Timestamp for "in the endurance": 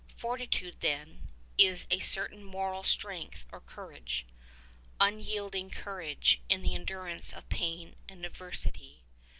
6.49-7.31